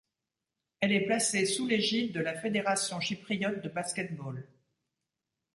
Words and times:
Elle 0.79 0.93
est 0.93 1.05
placée 1.05 1.45
sous 1.45 1.67
l'égide 1.67 2.11
de 2.11 2.21
la 2.21 2.33
Fédération 2.33 2.99
chypriote 2.99 3.61
de 3.61 3.69
basket-ball. 3.69 4.47